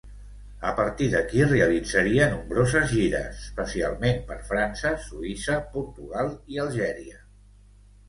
A 0.69 0.69
partir 0.77 1.09
d'aquí 1.11 1.45
realitzaria 1.49 2.31
nombroses 2.33 2.89
gires, 2.95 3.45
especialment 3.51 4.19
per 4.33 4.41
França, 4.51 4.97
Suïssa, 5.07 5.63
Portugal 5.79 6.37
i 6.57 6.63
Algèria. 6.69 7.27